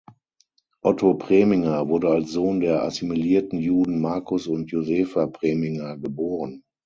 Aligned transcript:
Otto 0.81 1.13
Preminger 1.15 1.87
wurde 1.87 2.09
als 2.09 2.31
Sohn 2.31 2.59
der 2.59 2.81
assimilierten 2.81 3.59
Juden 3.59 4.01
Markus 4.01 4.47
und 4.47 4.71
Josefa 4.71 5.27
Preminger 5.27 5.95
geboren. 5.99 6.63